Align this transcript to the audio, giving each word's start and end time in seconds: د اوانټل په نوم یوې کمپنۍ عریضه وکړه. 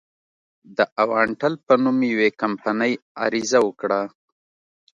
د 0.77 0.79
اوانټل 1.01 1.53
په 1.65 1.73
نوم 1.83 1.97
یوې 2.11 2.29
کمپنۍ 2.41 2.93
عریضه 3.23 3.59
وکړه. 3.63 4.01